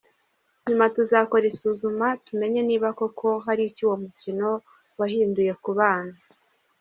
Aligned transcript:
Nyuma 0.67 0.85
tuzakora 0.95 1.45
isuzuma 1.53 2.07
tumenye 2.25 2.59
niba 2.69 2.87
koko 2.99 3.27
hari 3.45 3.61
icyo 3.69 3.83
uyu 3.87 4.01
mukino 4.03 4.49
wahinduye 4.99 5.53
ku 5.63 5.71
bana. 5.79 6.13